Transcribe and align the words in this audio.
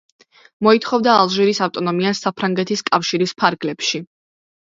მოითხოვდა 0.67 1.17
ალჟირის 1.23 1.59
ავტონომიას 1.65 2.23
საფრანგეთის 2.25 2.83
კავშირის 2.89 3.37
ფარგლებში. 3.45 4.05